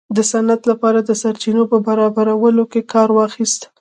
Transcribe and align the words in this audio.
د 0.15 0.17
صنعت 0.31 0.61
لپاره 0.71 0.99
د 1.01 1.11
سرچینو 1.21 1.63
په 1.71 1.77
برابرولو 1.87 2.63
کې 2.71 2.81
کار 2.93 3.09
واخیست. 3.17 3.61